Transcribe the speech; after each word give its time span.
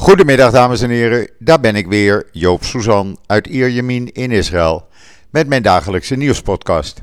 Goedemiddag 0.00 0.50
dames 0.52 0.80
en 0.80 0.90
heren, 0.90 1.30
daar 1.38 1.60
ben 1.60 1.76
ik 1.76 1.86
weer, 1.86 2.26
Joop 2.32 2.64
Suzan 2.64 3.18
uit 3.26 3.46
Ierjemien 3.46 4.12
in 4.12 4.30
Israël, 4.30 4.86
met 5.30 5.48
mijn 5.48 5.62
dagelijkse 5.62 6.16
nieuwspodcast. 6.16 7.02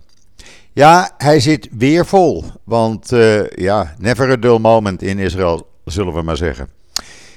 Ja, 0.74 1.12
hij 1.18 1.40
zit 1.40 1.68
weer 1.72 2.06
vol, 2.06 2.44
want 2.64 3.12
uh, 3.12 3.50
ja, 3.50 3.96
never 3.98 4.32
a 4.32 4.36
dull 4.36 4.58
moment 4.60 5.02
in 5.02 5.20
Israël, 5.20 5.68
zullen 5.86 6.14
we 6.14 6.22
maar 6.22 6.38
zeggen. 6.38 6.70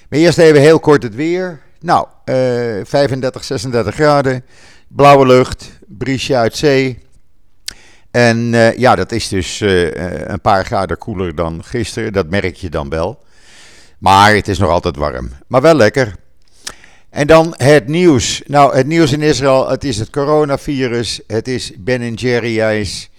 Maar 0.08 0.18
eerst 0.18 0.38
even 0.38 0.60
heel 0.60 0.80
kort 0.80 1.02
het 1.02 1.14
weer. 1.14 1.60
Nou, 1.80 2.06
uh, 2.24 2.34
35, 2.84 3.44
36 3.44 3.94
graden, 3.94 4.44
blauwe 4.88 5.26
lucht, 5.26 5.70
briesje 5.86 6.36
uit 6.36 6.56
zee. 6.56 6.98
En 8.10 8.52
uh, 8.52 8.76
ja, 8.76 8.94
dat 8.94 9.12
is 9.12 9.28
dus 9.28 9.60
een 9.60 10.40
paar 10.40 10.64
graden 10.64 10.98
koeler 10.98 11.34
dan 11.34 11.64
gisteren, 11.64 12.12
dat 12.12 12.30
merk 12.30 12.56
je 12.56 12.68
dan 12.70 12.88
wel. 12.88 13.28
Maar 14.00 14.34
het 14.34 14.48
is 14.48 14.58
nog 14.58 14.70
altijd 14.70 14.96
warm. 14.96 15.30
Maar 15.46 15.60
wel 15.60 15.74
lekker. 15.74 16.14
En 17.10 17.26
dan 17.26 17.54
het 17.56 17.88
nieuws. 17.88 18.42
Nou, 18.46 18.76
het 18.76 18.86
nieuws 18.86 19.12
in 19.12 19.22
Israël, 19.22 19.68
het 19.68 19.84
is 19.84 19.98
het 19.98 20.10
coronavirus, 20.10 21.20
het 21.26 21.48
is 21.48 21.72
Ben 21.78 22.14
Jerry's. 22.14 23.10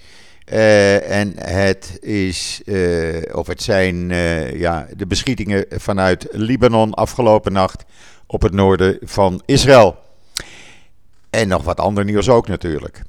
Uh, 0.52 1.20
en 1.20 1.34
het 1.35 1.98
is, 1.99 2.62
uh, 2.66 3.21
of 3.31 3.48
het 3.48 3.62
zijn 3.62 4.09
uh, 4.09 4.59
ja, 4.59 4.88
de 4.98 5.07
beschietingen 5.07 5.66
vanuit 5.70 6.27
Libanon 6.31 6.93
afgelopen 6.93 7.54
nacht 7.54 7.84
op 8.27 8.41
het 8.41 8.54
noorden 8.54 8.98
van 9.02 9.41
Israël. 9.45 9.98
En 11.29 11.48
nog 11.48 11.63
wat 11.63 11.79
ander 11.79 12.05
nieuws 12.05 12.29
ook 12.29 12.48
natuurlijk. 12.48 13.02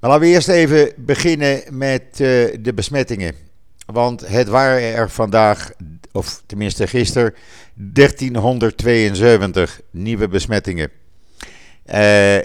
Maar 0.00 0.10
laten 0.10 0.26
we 0.26 0.32
eerst 0.32 0.48
even 0.48 0.92
beginnen 0.96 1.62
met 1.70 2.16
de 2.16 2.72
besmettingen. 2.74 3.51
Want 3.92 4.28
het 4.28 4.48
waren 4.48 4.94
er 4.94 5.10
vandaag 5.10 5.72
of 6.12 6.42
tenminste 6.46 6.86
gisteren, 6.86 7.34
1372 7.74 9.80
nieuwe 9.90 10.28
besmettingen. 10.28 10.90
Uh, 11.94 12.38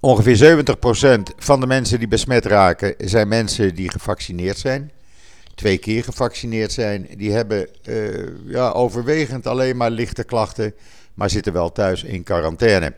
ongeveer 0.00 0.38
70% 0.38 0.42
van 1.36 1.60
de 1.60 1.66
mensen 1.66 1.98
die 1.98 2.08
besmet 2.08 2.46
raken 2.46 2.94
zijn 2.98 3.28
mensen 3.28 3.74
die 3.74 3.90
gevaccineerd 3.90 4.58
zijn. 4.58 4.90
Twee 5.54 5.78
keer 5.78 6.04
gevaccineerd 6.04 6.72
zijn. 6.72 7.08
Die 7.16 7.32
hebben 7.32 7.68
uh, 7.88 8.28
ja, 8.46 8.70
overwegend 8.70 9.46
alleen 9.46 9.76
maar 9.76 9.90
lichte 9.90 10.24
klachten, 10.24 10.74
maar 11.14 11.30
zitten 11.30 11.52
wel 11.52 11.72
thuis 11.72 12.02
in 12.02 12.22
quarantaine. 12.22 12.94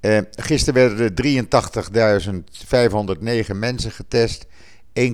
Uh, 0.00 0.18
gisteren 0.30 0.74
werden 0.74 0.98
er 0.98 1.12
83.509 3.50 3.56
mensen 3.56 3.90
getest. 3.90 4.46
1,86% 5.00 5.04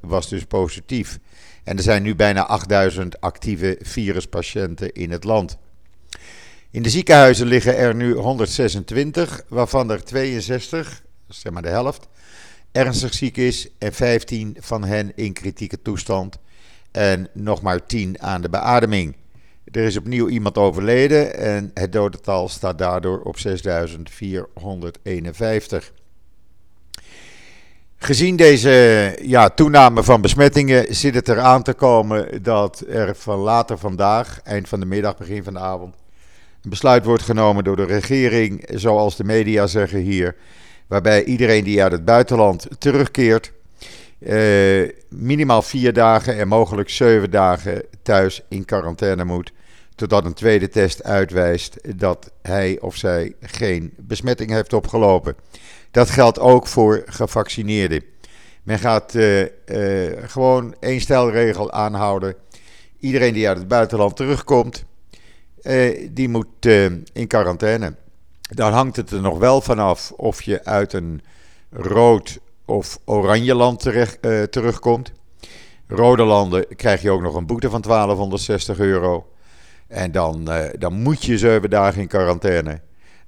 was 0.00 0.28
dus 0.28 0.44
positief. 0.44 1.18
En 1.64 1.76
er 1.76 1.82
zijn 1.82 2.02
nu 2.02 2.14
bijna 2.14 2.46
8000 2.46 3.20
actieve 3.20 3.78
viruspatiënten 3.80 4.92
in 4.92 5.10
het 5.10 5.24
land. 5.24 5.58
In 6.70 6.82
de 6.82 6.90
ziekenhuizen 6.90 7.46
liggen 7.46 7.76
er 7.76 7.94
nu 7.94 8.14
126, 8.14 9.42
waarvan 9.48 9.90
er 9.90 10.04
62, 10.04 11.02
zeg 11.28 11.52
maar 11.52 11.62
de 11.62 11.68
helft, 11.68 12.08
ernstig 12.72 13.14
ziek 13.14 13.36
is 13.36 13.68
en 13.78 13.92
15 13.92 14.56
van 14.60 14.84
hen 14.84 15.12
in 15.14 15.32
kritieke 15.32 15.82
toestand 15.82 16.38
en 16.90 17.28
nog 17.32 17.62
maar 17.62 17.86
10 17.86 18.22
aan 18.22 18.40
de 18.40 18.48
beademing. 18.48 19.16
Er 19.64 19.82
is 19.82 19.96
opnieuw 19.96 20.28
iemand 20.28 20.58
overleden 20.58 21.34
en 21.34 21.70
het 21.74 21.92
dodental 21.92 22.48
staat 22.48 22.78
daardoor 22.78 23.20
op 23.20 23.38
6451. 23.38 25.92
Gezien 28.06 28.36
deze 28.36 29.16
ja, 29.22 29.48
toename 29.48 30.02
van 30.02 30.20
besmettingen 30.20 30.94
zit 30.94 31.14
het 31.14 31.28
eraan 31.28 31.62
te 31.62 31.72
komen 31.72 32.42
dat 32.42 32.84
er 32.88 33.16
van 33.16 33.38
later 33.38 33.78
vandaag, 33.78 34.40
eind 34.44 34.68
van 34.68 34.80
de 34.80 34.86
middag, 34.86 35.16
begin 35.16 35.44
van 35.44 35.52
de 35.52 35.58
avond, 35.58 35.94
een 36.62 36.70
besluit 36.70 37.04
wordt 37.04 37.22
genomen 37.22 37.64
door 37.64 37.76
de 37.76 37.84
regering, 37.84 38.68
zoals 38.74 39.16
de 39.16 39.24
media 39.24 39.66
zeggen 39.66 39.98
hier, 39.98 40.36
waarbij 40.86 41.24
iedereen 41.24 41.64
die 41.64 41.82
uit 41.82 41.92
het 41.92 42.04
buitenland 42.04 42.66
terugkeert, 42.78 43.52
eh, 44.18 44.90
minimaal 45.08 45.62
vier 45.62 45.92
dagen 45.92 46.38
en 46.38 46.48
mogelijk 46.48 46.90
zeven 46.90 47.30
dagen 47.30 47.82
thuis 48.02 48.42
in 48.48 48.64
quarantaine 48.64 49.24
moet, 49.24 49.52
totdat 49.94 50.24
een 50.24 50.34
tweede 50.34 50.68
test 50.68 51.02
uitwijst 51.02 51.98
dat 51.98 52.30
hij 52.42 52.78
of 52.80 52.96
zij 52.96 53.34
geen 53.40 53.92
besmetting 53.96 54.50
heeft 54.50 54.72
opgelopen. 54.72 55.36
Dat 55.96 56.10
geldt 56.10 56.38
ook 56.38 56.66
voor 56.66 57.02
gevaccineerden. 57.06 58.04
Men 58.62 58.78
gaat 58.78 59.14
uh, 59.14 59.40
uh, 59.40 59.48
gewoon 60.22 60.74
één 60.80 61.00
stelregel 61.00 61.72
aanhouden. 61.72 62.34
Iedereen 63.00 63.32
die 63.32 63.48
uit 63.48 63.58
het 63.58 63.68
buitenland 63.68 64.16
terugkomt, 64.16 64.84
uh, 65.62 66.08
die 66.12 66.28
moet 66.28 66.66
in 67.12 67.26
quarantaine. 67.26 67.94
Dan 68.40 68.72
hangt 68.72 68.96
het 68.96 69.10
er 69.10 69.20
nog 69.20 69.38
wel 69.38 69.60
vanaf 69.60 70.12
of 70.16 70.42
je 70.42 70.64
uit 70.64 70.92
een 70.92 71.22
rood 71.70 72.38
of 72.64 72.98
oranje 73.04 73.54
land 73.54 73.80
terecht, 73.80 74.18
terugkomt. 74.50 75.12
Rode 75.86 76.24
landen 76.24 76.66
krijg 76.76 77.02
je 77.02 77.10
ook 77.10 77.22
nog 77.22 77.34
een 77.34 77.46
boete 77.46 77.70
van 77.70 77.80
1260 77.80 78.78
euro. 78.78 79.26
En 79.88 80.12
dan, 80.12 80.50
dan 80.78 80.92
moet 80.92 81.24
je 81.24 81.38
zeven 81.38 81.70
dagen 81.70 82.00
in 82.00 82.08
quarantaine 82.08 82.80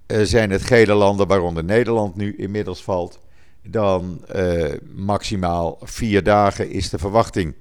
zijn 0.09 0.51
het 0.51 0.63
gele 0.63 0.95
landen, 0.95 1.27
waaronder 1.27 1.65
Nederland 1.65 2.17
nu 2.17 2.37
inmiddels 2.37 2.83
valt, 2.83 3.21
dan 3.63 4.25
uh, 4.37 4.73
maximaal 4.95 5.79
vier 5.83 6.23
dagen 6.23 6.71
is 6.71 6.91
de 6.91 6.99
verwachting. 6.99 7.55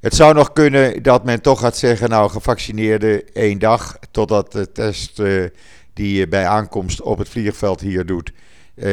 Het 0.00 0.14
zou 0.14 0.34
nog 0.34 0.52
kunnen 0.52 1.02
dat 1.02 1.24
men 1.24 1.42
toch 1.42 1.60
gaat 1.60 1.76
zeggen, 1.76 2.08
nou 2.08 2.30
gevaccineerde 2.30 3.24
één 3.24 3.58
dag, 3.58 3.98
totdat 4.10 4.52
de 4.52 4.72
test 4.72 5.18
uh, 5.18 5.44
die 5.92 6.18
je 6.18 6.28
bij 6.28 6.46
aankomst 6.46 7.00
op 7.00 7.18
het 7.18 7.28
vliegveld 7.28 7.80
hier 7.80 8.06
doet, 8.06 8.32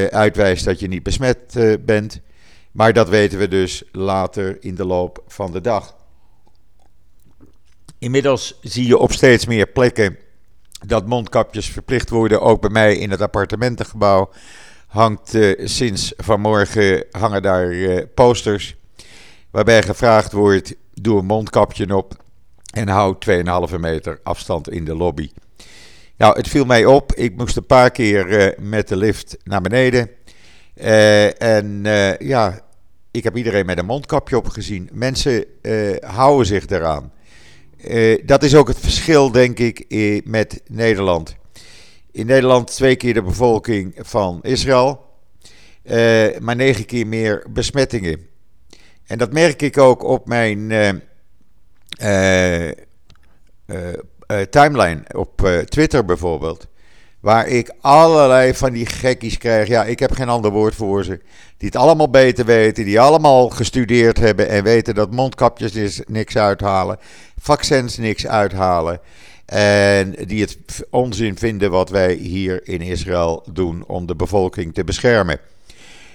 uitwijst 0.09 0.65
dat 0.65 0.79
je 0.79 0.87
niet 0.87 1.03
besmet 1.03 1.57
bent. 1.85 2.21
Maar 2.71 2.93
dat 2.93 3.09
weten 3.09 3.39
we 3.39 3.47
dus 3.47 3.83
later 3.91 4.57
in 4.63 4.75
de 4.75 4.85
loop 4.85 5.23
van 5.27 5.51
de 5.51 5.61
dag. 5.61 5.95
Inmiddels 7.99 8.59
zie 8.61 8.87
je 8.87 8.97
op 8.97 9.11
steeds 9.11 9.45
meer 9.45 9.67
plekken 9.67 10.17
dat 10.85 11.07
mondkapjes 11.07 11.69
verplicht 11.69 12.09
worden, 12.09 12.41
ook 12.41 12.61
bij 12.61 12.69
mij 12.69 12.97
in 12.97 13.11
het 13.11 13.21
appartementengebouw, 13.21 14.29
hangt 14.87 15.35
uh, 15.35 15.67
sinds 15.67 16.13
vanmorgen 16.17 17.05
hangen 17.11 17.41
daar 17.41 17.71
uh, 17.71 18.01
posters 18.13 18.75
waarbij 19.51 19.83
gevraagd 19.83 20.31
wordt: 20.31 20.75
doe 20.93 21.19
een 21.19 21.25
mondkapje 21.25 21.95
op 21.95 22.13
en 22.73 22.87
hou 22.87 23.15
2,5 23.73 23.79
meter 23.79 24.19
afstand 24.23 24.69
in 24.69 24.85
de 24.85 24.95
lobby. 24.95 25.29
Nou, 26.17 26.37
het 26.37 26.47
viel 26.47 26.65
mij 26.65 26.85
op. 26.85 27.13
Ik 27.13 27.37
moest 27.37 27.57
een 27.57 27.65
paar 27.65 27.91
keer 27.91 28.27
uh, 28.27 28.67
met 28.69 28.87
de 28.87 28.95
lift 28.95 29.37
naar 29.43 29.61
beneden. 29.61 30.09
en 31.37 31.81
ja, 32.19 32.59
ik 33.11 33.23
heb 33.23 33.37
iedereen 33.37 33.65
met 33.65 33.77
een 33.77 33.85
mondkapje 33.85 34.37
op 34.37 34.47
gezien. 34.47 34.89
Mensen 34.93 35.45
houden 36.01 36.45
zich 36.45 36.67
eraan. 36.67 37.11
Uh, 37.77 38.21
dat 38.25 38.43
is 38.43 38.55
ook 38.55 38.67
het 38.67 38.79
verschil, 38.79 39.31
denk 39.31 39.59
ik, 39.59 39.85
met 40.25 40.61
Nederland. 40.67 41.35
In 42.11 42.25
Nederland 42.25 42.67
twee 42.67 42.95
keer 42.95 43.13
de 43.13 43.21
bevolking 43.21 43.95
van 43.97 44.39
Israël, 44.41 45.05
uh, 45.83 46.37
maar 46.39 46.55
negen 46.55 46.85
keer 46.85 47.07
meer 47.07 47.45
besmettingen. 47.49 48.27
En 49.05 49.17
dat 49.17 49.33
merk 49.33 49.61
ik 49.61 49.77
ook 49.77 50.03
op 50.03 50.27
mijn 50.27 50.67
timeline, 54.49 55.03
op 55.15 55.63
Twitter 55.65 56.05
bijvoorbeeld. 56.05 56.67
Waar 57.25 57.47
ik 57.47 57.73
allerlei 57.81 58.53
van 58.53 58.73
die 58.73 58.85
gekkies 58.85 59.37
krijg. 59.37 59.67
Ja, 59.67 59.83
ik 59.83 59.99
heb 59.99 60.11
geen 60.11 60.29
ander 60.29 60.51
woord 60.51 60.75
voor 60.75 61.03
ze. 61.03 61.19
Die 61.57 61.67
het 61.67 61.75
allemaal 61.75 62.09
beter 62.09 62.45
weten. 62.45 62.85
Die 62.85 62.99
allemaal 62.99 63.49
gestudeerd 63.49 64.19
hebben. 64.19 64.49
En 64.49 64.63
weten 64.63 64.95
dat 64.95 65.11
mondkapjes 65.11 66.01
niks 66.07 66.37
uithalen. 66.37 66.97
Vaccins 67.39 67.97
niks 67.97 68.27
uithalen. 68.27 68.99
En 69.45 70.15
die 70.25 70.41
het 70.41 70.57
onzin 70.89 71.37
vinden 71.37 71.71
wat 71.71 71.89
wij 71.89 72.13
hier 72.13 72.67
in 72.67 72.81
Israël 72.81 73.43
doen 73.53 73.83
om 73.87 74.05
de 74.05 74.15
bevolking 74.15 74.73
te 74.73 74.83
beschermen. 74.83 75.39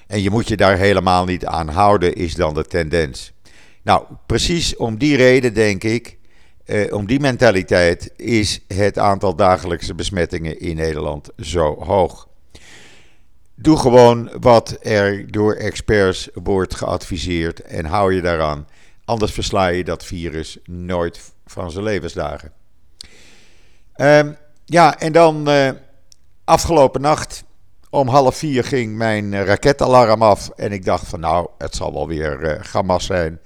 En 0.06 0.22
je 0.22 0.30
moet 0.30 0.48
je 0.48 0.56
daar 0.56 0.76
helemaal 0.76 1.24
niet 1.24 1.46
aan 1.46 1.68
houden, 1.68 2.14
is 2.14 2.34
dan 2.34 2.54
de 2.54 2.64
tendens. 2.64 3.32
Nou, 3.82 4.02
precies 4.26 4.76
om 4.76 4.98
die 4.98 5.16
reden 5.16 5.54
denk 5.54 5.84
ik 5.84 6.16
eh, 6.70 6.93
om 6.93 7.06
die 7.06 7.20
mentaliteit 7.20 8.12
is 8.17 8.61
het 8.69 8.99
aantal 8.99 9.37
dagelijkse 9.37 9.94
besmettingen 9.94 10.61
in 10.61 10.76
Nederland 10.76 11.28
zo 11.38 11.84
hoog. 11.84 12.28
Doe 13.55 13.76
gewoon 13.76 14.31
wat 14.40 14.78
er 14.81 15.32
door 15.32 15.55
experts 15.55 16.28
wordt 16.34 16.75
geadviseerd 16.75 17.62
en 17.62 17.84
hou 17.84 18.14
je 18.14 18.20
daaraan. 18.20 18.67
Anders 19.05 19.32
versla 19.32 19.67
je 19.67 19.84
dat 19.84 20.05
virus 20.05 20.58
nooit 20.64 21.32
van 21.46 21.70
zijn 21.70 21.84
levensdagen. 21.84 22.52
Um, 23.96 24.37
ja, 24.64 24.99
en 24.99 25.12
dan 25.12 25.49
uh, 25.49 25.70
afgelopen 26.44 27.00
nacht 27.00 27.44
om 27.90 28.08
half 28.08 28.37
vier 28.37 28.64
ging 28.64 28.96
mijn 28.96 29.44
raketalarm 29.44 30.23
af. 30.23 30.49
En 30.49 30.73
ik 30.73 30.84
dacht 30.84 31.08
van 31.08 31.20
nou, 31.20 31.49
het 31.58 31.75
zal 31.75 31.93
wel 31.93 32.06
weer 32.06 32.62
uh, 32.87 32.99
zijn. 32.99 33.40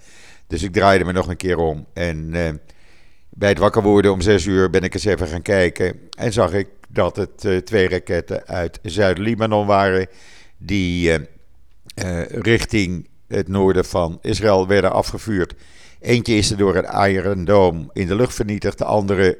Dus 0.47 0.62
ik 0.62 0.73
draaide 0.73 1.05
me 1.05 1.12
nog 1.12 1.29
een 1.29 1.37
keer 1.37 1.59
om. 1.59 1.87
En 1.93 2.35
Bij 3.36 3.48
het 3.48 3.58
wakker 3.58 3.82
worden 3.82 4.12
om 4.12 4.20
6 4.20 4.44
uur 4.44 4.70
ben 4.70 4.82
ik 4.82 4.94
eens 4.94 5.04
even 5.04 5.26
gaan 5.26 5.42
kijken 5.42 6.00
en 6.19 6.32
zag 6.32 6.52
ik 6.52 6.69
dat 6.88 7.16
het 7.16 7.66
twee 7.66 7.88
raketten 7.88 8.46
uit 8.46 8.78
Zuid-Libanon 8.82 9.66
waren 9.66 10.06
die 10.56 11.19
richting 12.28 13.08
het 13.28 13.48
noorden 13.48 13.84
van 13.84 14.19
Israël 14.22 14.66
werden 14.66 14.92
afgevuurd. 14.92 15.54
Eentje 16.00 16.34
is 16.34 16.50
er 16.50 16.56
door 16.56 16.76
een 16.76 17.10
Iron 17.10 17.44
Dome 17.44 17.86
in 17.92 18.06
de 18.06 18.14
lucht 18.14 18.34
vernietigd, 18.34 18.78
de 18.78 18.84
andere 18.84 19.38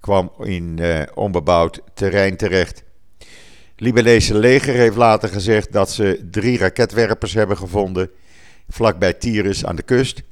kwam 0.00 0.32
in 0.38 0.76
uh, 0.80 1.02
onbebouwd 1.14 1.80
terrein 1.94 2.36
terecht. 2.36 2.82
Libanese 3.76 4.38
leger 4.38 4.74
heeft 4.74 4.96
later 4.96 5.28
gezegd 5.28 5.72
dat 5.72 5.90
ze 5.90 6.28
drie 6.30 6.58
raketwerpers 6.58 7.34
hebben 7.34 7.56
gevonden 7.56 8.10
vlakbij 8.68 9.12
Tyrus 9.12 9.64
aan 9.64 9.76
de 9.76 9.82
kust. 9.82 10.22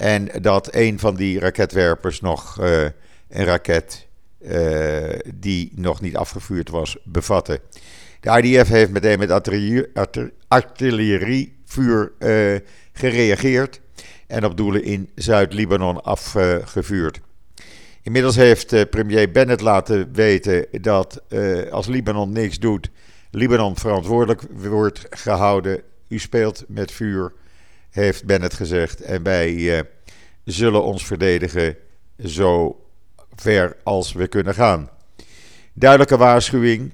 En 0.00 0.28
dat 0.42 0.74
een 0.74 0.98
van 0.98 1.14
die 1.14 1.38
raketwerpers 1.38 2.20
nog 2.20 2.60
uh, 2.60 2.82
een 3.28 3.44
raket 3.44 4.06
uh, 4.38 5.08
die 5.34 5.72
nog 5.74 6.00
niet 6.00 6.16
afgevuurd 6.16 6.68
was 6.68 6.96
bevatte. 7.04 7.60
De 8.20 8.42
IDF 8.42 8.68
heeft 8.68 8.90
meteen 8.90 9.18
met 9.18 9.30
artillerievuur 10.48 12.12
gereageerd 12.92 13.80
en 14.26 14.44
op 14.44 14.56
doelen 14.56 14.84
in 14.84 15.10
Zuid-Libanon 15.14 16.02
afgevuurd. 16.02 17.20
Inmiddels 18.02 18.36
heeft 18.36 18.90
premier 18.90 19.30
Bennett 19.30 19.60
laten 19.60 20.12
weten 20.12 20.66
dat 20.80 21.22
als 21.70 21.86
Libanon 21.86 22.32
niks 22.32 22.58
doet, 22.58 22.90
Libanon 23.30 23.76
verantwoordelijk 23.76 24.42
wordt 24.50 25.06
gehouden. 25.10 25.82
U 26.08 26.18
speelt 26.18 26.64
met 26.68 26.92
vuur, 26.92 27.32
heeft 27.90 28.24
Bennett 28.24 28.54
gezegd. 28.54 29.00
En 29.00 29.22
wij 29.22 29.52
uh, 29.52 29.80
zullen 30.44 30.84
ons 30.84 31.06
verdedigen 31.06 31.76
zo 32.24 32.80
ver 33.34 33.76
als 33.82 34.12
we 34.12 34.26
kunnen 34.26 34.54
gaan. 34.54 34.90
Duidelijke 35.72 36.16
waarschuwing. 36.16 36.92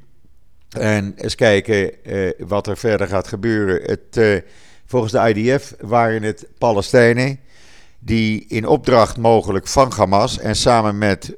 En 0.68 1.14
eens 1.16 1.34
kijken 1.34 1.92
wat 2.38 2.66
er 2.66 2.76
verder 2.76 3.06
gaat 3.06 3.28
gebeuren. 3.28 3.82
Het, 3.82 4.42
volgens 4.86 5.12
de 5.12 5.34
IDF 5.34 5.74
waren 5.80 6.22
het 6.22 6.46
Palestijnen 6.58 7.40
die 7.98 8.44
in 8.48 8.66
opdracht 8.66 9.16
mogelijk 9.16 9.66
van 9.66 9.92
Hamas 9.96 10.38
en 10.38 10.56
samen 10.56 10.98
met 10.98 11.36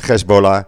Hezbollah 0.00 0.64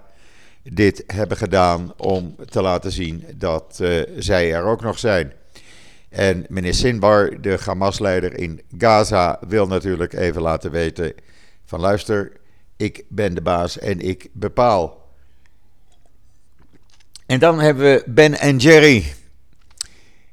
dit 0.62 1.04
hebben 1.06 1.36
gedaan 1.36 1.92
om 1.96 2.36
te 2.44 2.62
laten 2.62 2.92
zien 2.92 3.24
dat 3.34 3.80
zij 4.18 4.54
er 4.54 4.64
ook 4.64 4.82
nog 4.82 4.98
zijn. 4.98 5.32
En 6.10 6.44
meneer 6.48 6.74
Sinbar, 6.74 7.40
de 7.40 7.58
Hamas-leider 7.64 8.38
in 8.38 8.60
Gaza, 8.78 9.38
wil 9.48 9.66
natuurlijk 9.66 10.12
even 10.12 10.42
laten 10.42 10.70
weten 10.70 11.14
van 11.64 11.80
luister, 11.80 12.32
ik 12.76 13.04
ben 13.08 13.34
de 13.34 13.40
baas 13.40 13.78
en 13.78 14.00
ik 14.00 14.28
bepaal. 14.32 15.08
En 17.26 17.38
dan 17.38 17.60
hebben 17.60 17.84
we 17.84 18.02
Ben 18.06 18.38
en 18.38 18.56
Jerry, 18.56 19.04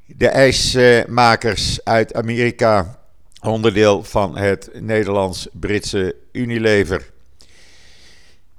de 0.06 0.28
ijsmakers 0.28 1.84
uit 1.84 2.14
Amerika 2.14 2.98
onderdeel 3.40 4.04
van 4.04 4.36
het 4.36 4.70
Nederlands-Britse 4.72 6.16
Unilever. 6.32 7.10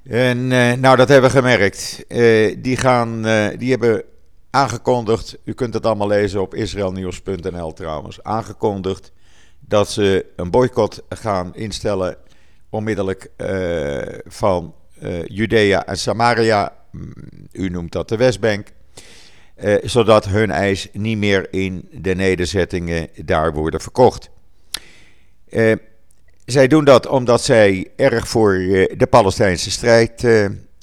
En 0.04 0.52
eh, 0.52 0.74
nou, 0.74 0.96
dat 0.98 1.10
hebben 1.10 1.30
we 1.32 1.38
gemerkt. 1.38 2.06
Uh, 2.08 2.56
die, 2.58 2.78
gaan, 2.78 3.28
uh, 3.28 3.48
die 3.58 3.70
hebben 3.70 4.04
aangekondigd, 4.50 5.38
u 5.44 5.54
kunt 5.54 5.74
het 5.74 5.86
allemaal 5.86 6.08
lezen 6.08 6.42
op 6.42 6.56
israelnieuws.nl 6.56 7.74
trouwens, 7.74 8.24
aangekondigd 8.24 9.12
dat 9.60 9.90
ze 9.90 10.26
een 10.36 10.52
boycott 10.52 11.02
gaan 11.10 11.56
instellen 11.56 12.18
onmiddellijk 12.70 13.32
van 14.26 14.74
Judea 15.26 15.86
en 15.86 15.98
Samaria, 15.98 16.76
mm, 16.92 17.14
u 17.52 17.70
noemt 17.70 17.92
dat 17.92 18.10
de 18.10 18.18
Westbank, 18.18 18.68
zodat 19.84 20.26
hun 20.26 20.52
ijs 20.52 20.88
niet 20.94 21.18
meer 21.18 21.54
in 21.54 21.88
de 21.92 22.16
nederzettingen 22.16 23.08
daar 23.26 23.54
worden 23.54 23.82
verkocht. 23.82 24.30
Zij 26.46 26.68
doen 26.68 26.86
dat 26.86 27.08
omdat 27.08 27.44
zij 27.44 27.88
erg 27.96 28.28
voor 28.28 28.54
de 28.98 29.08
Palestijnse 29.10 29.72
strijd 29.72 30.28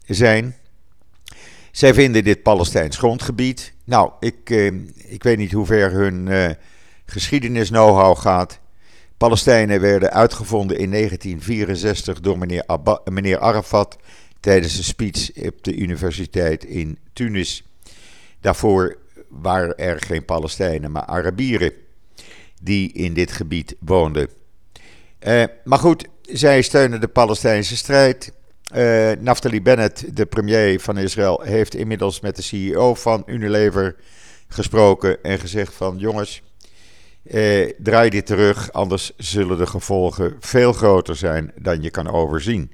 zijn. 0.07 0.57
Zij 1.77 1.95
vinden 1.95 2.25
dit 2.25 2.43
Palestijns 2.43 2.97
grondgebied. 2.97 3.73
Nou, 3.85 4.13
ik, 4.21 4.51
ik 4.97 5.23
weet 5.23 5.39
niet 5.39 5.53
hoe 5.53 5.67
ver 5.67 5.91
hun 5.91 6.57
geschiedenis-know-how 7.07 8.19
gaat. 8.19 8.59
Palestijnen 9.17 9.81
werden 9.81 10.13
uitgevonden 10.13 10.79
in 10.79 10.91
1964 10.91 12.21
door 12.21 12.39
meneer, 12.39 12.63
Abba, 12.67 13.01
meneer 13.05 13.39
Arafat 13.39 13.97
tijdens 14.41 14.79
een 14.79 14.85
speech 14.85 15.31
op 15.47 15.65
de 15.65 15.77
universiteit 15.77 16.65
in 16.65 16.99
Tunis. 17.13 17.65
Daarvoor 18.41 18.97
waren 19.29 19.79
er 19.79 20.03
geen 20.03 20.25
Palestijnen, 20.25 20.93
maar 20.93 21.05
Arabieren 21.05 21.73
die 22.63 22.93
in 22.93 23.15
dit 23.15 23.33
gebied 23.33 23.77
woonden. 23.79 24.29
Uh, 25.27 25.45
maar 25.65 25.79
goed, 25.79 26.05
zij 26.23 26.63
steunen 26.63 27.01
de 27.01 27.09
Palestijnse 27.09 27.77
strijd. 27.77 28.33
Uh, 28.75 29.13
Naftali 29.19 29.63
Bennett, 29.63 30.17
de 30.17 30.27
premier 30.27 30.81
van 30.81 30.99
Israël, 30.99 31.41
heeft 31.41 31.75
inmiddels 31.75 32.21
met 32.21 32.37
de 32.37 32.43
CEO 32.43 32.95
van 32.95 33.23
Unilever 33.27 33.97
gesproken 34.49 35.23
en 35.23 35.39
gezegd 35.39 35.75
van 35.75 35.99
jongens, 35.99 36.43
uh, 37.23 37.73
draai 37.79 38.11
dit 38.11 38.27
terug, 38.27 38.73
anders 38.73 39.13
zullen 39.17 39.59
de 39.59 39.67
gevolgen 39.67 40.37
veel 40.41 40.73
groter 40.73 41.17
zijn 41.17 41.53
dan 41.61 41.83
je 41.83 41.91
kan 41.91 42.11
overzien. 42.11 42.73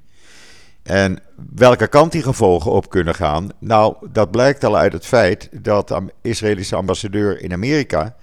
En 0.83 1.19
welke 1.55 1.87
kant 1.87 2.11
die 2.11 2.23
gevolgen 2.23 2.71
op 2.71 2.89
kunnen 2.89 3.15
gaan, 3.15 3.49
nou, 3.59 3.95
dat 4.11 4.31
blijkt 4.31 4.63
al 4.63 4.77
uit 4.77 4.93
het 4.93 5.05
feit 5.05 5.49
dat 5.51 5.87
de 5.87 6.13
Israëlische 6.21 6.75
ambassadeur 6.75 7.41
in 7.41 7.53
Amerika 7.53 8.15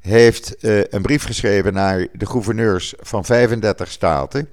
heeft 0.00 0.56
uh, 0.60 0.80
een 0.84 1.02
brief 1.02 1.24
geschreven 1.24 1.72
naar 1.72 2.06
de 2.12 2.26
gouverneurs 2.26 2.94
van 3.00 3.24
35 3.24 3.90
staten, 3.90 4.48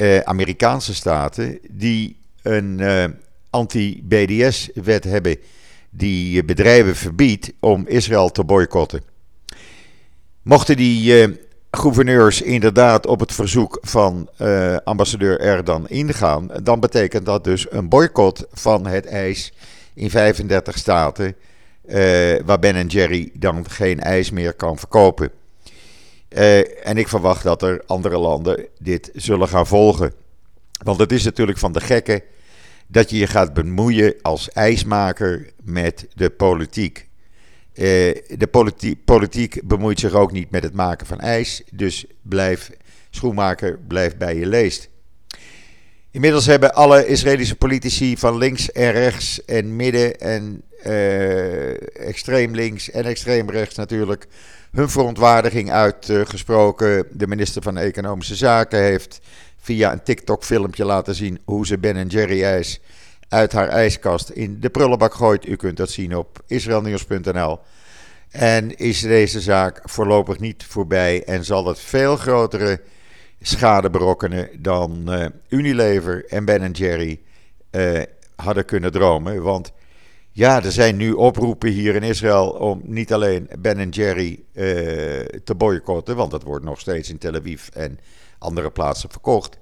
uh, 0.00 0.18
Amerikaanse 0.18 0.94
staten, 0.94 1.58
die 1.70 2.16
een 2.42 2.78
uh, 2.78 3.04
anti-BDS-wet 3.50 5.04
hebben 5.04 5.36
die 5.90 6.44
bedrijven 6.44 6.96
verbiedt 6.96 7.52
om 7.60 7.86
Israël 7.86 8.30
te 8.30 8.44
boycotten. 8.44 9.02
Mochten 10.42 10.76
die 10.76 11.38
gouverneurs 11.70 12.42
inderdaad 12.42 13.06
op 13.06 13.20
het 13.20 13.32
verzoek 13.32 13.78
van 13.80 14.28
ambassadeur 14.84 15.40
Erdan 15.40 15.88
ingaan, 15.88 16.50
dan 16.62 16.80
betekent 16.80 17.26
dat 17.26 17.44
dus 17.44 17.66
een 17.70 17.88
boycott 17.88 18.46
van 18.52 18.86
het 18.86 19.06
ijs 19.06 19.52
in 19.94 20.10
35 20.10 20.78
staten 20.78 21.34
waar 22.44 22.58
Ben 22.60 22.86
Jerry 22.86 23.30
dan 23.34 23.70
geen 23.70 24.00
ijs 24.00 24.30
meer 24.30 24.54
kan 24.54 24.78
verkopen. 24.78 25.30
Uh, 26.36 26.86
en 26.86 26.96
ik 26.96 27.08
verwacht 27.08 27.42
dat 27.42 27.62
er 27.62 27.82
andere 27.86 28.18
landen 28.18 28.66
dit 28.78 29.10
zullen 29.14 29.48
gaan 29.48 29.66
volgen. 29.66 30.12
Want 30.84 30.98
het 30.98 31.12
is 31.12 31.24
natuurlijk 31.24 31.58
van 31.58 31.72
de 31.72 31.80
gekken 31.80 32.22
dat 32.86 33.10
je 33.10 33.16
je 33.16 33.26
gaat 33.26 33.54
bemoeien 33.54 34.14
als 34.22 34.50
ijsmaker 34.50 35.50
met 35.62 36.06
de 36.14 36.30
politiek. 36.30 37.08
Uh, 37.74 37.84
de 38.36 38.48
politiek, 38.50 39.04
politiek 39.04 39.60
bemoeit 39.64 40.00
zich 40.00 40.12
ook 40.12 40.32
niet 40.32 40.50
met 40.50 40.62
het 40.62 40.74
maken 40.74 41.06
van 41.06 41.20
ijs. 41.20 41.62
Dus 41.72 42.06
blijf, 42.22 42.70
schoenmaker, 43.10 43.78
blijf 43.78 44.16
bij 44.16 44.36
je 44.36 44.46
leest. 44.46 44.88
Inmiddels 46.12 46.46
hebben 46.46 46.74
alle 46.74 47.06
Israëlische 47.06 47.56
politici 47.56 48.16
van 48.16 48.38
links 48.38 48.72
en 48.72 48.92
rechts 48.92 49.44
en 49.44 49.76
midden 49.76 50.20
en 50.20 50.62
uh, 50.86 52.06
extreem 52.08 52.54
links 52.54 52.90
en 52.90 53.04
extreem 53.04 53.50
rechts 53.50 53.76
natuurlijk 53.76 54.26
hun 54.72 54.88
verontwaardiging 54.88 55.70
uitgesproken. 55.70 57.06
de 57.10 57.26
minister 57.26 57.62
van 57.62 57.78
Economische 57.78 58.34
Zaken 58.34 58.82
heeft 58.82 59.20
via 59.60 59.92
een 59.92 60.02
TikTok-filmpje 60.02 60.84
laten 60.84 61.14
zien 61.14 61.40
hoe 61.44 61.66
ze 61.66 61.78
Ben 61.78 62.06
Jerry 62.06 62.42
ijs 62.42 62.80
uit 63.28 63.52
haar 63.52 63.68
ijskast 63.68 64.28
in 64.28 64.60
de 64.60 64.70
prullenbak 64.70 65.14
gooit. 65.14 65.48
U 65.48 65.56
kunt 65.56 65.76
dat 65.76 65.90
zien 65.90 66.16
op 66.16 66.42
israelnieuws.nl. 66.46 67.58
En 68.30 68.76
is 68.76 69.00
deze 69.00 69.40
zaak 69.40 69.80
voorlopig 69.84 70.38
niet 70.38 70.64
voorbij 70.68 71.24
en 71.24 71.44
zal 71.44 71.66
het 71.66 71.78
veel 71.78 72.16
grotere 72.16 72.80
schade 73.40 73.90
berokkenen 73.90 74.48
dan 74.58 75.04
uh, 75.08 75.26
Unilever 75.48 76.26
en 76.26 76.44
Ben 76.44 76.70
Jerry 76.70 77.20
uh, 77.70 78.02
hadden 78.36 78.64
kunnen 78.64 78.92
dromen. 78.92 79.42
Want 79.42 79.72
ja, 80.30 80.64
er 80.64 80.72
zijn 80.72 80.96
nu 80.96 81.12
oproepen 81.12 81.70
hier 81.70 81.94
in 81.94 82.02
Israël 82.02 82.48
om 82.48 82.80
niet 82.84 83.12
alleen 83.12 83.48
Ben 83.58 83.88
Jerry 83.88 84.42
uh, 84.52 84.64
te 85.44 85.54
boycotten, 85.56 86.16
want 86.16 86.30
dat 86.30 86.42
wordt 86.42 86.64
nog 86.64 86.80
steeds 86.80 87.10
in 87.10 87.18
Tel 87.18 87.34
Aviv 87.34 87.68
en 87.72 87.98
andere 88.38 88.70
plaatsen 88.70 89.10
verkocht. 89.10 89.58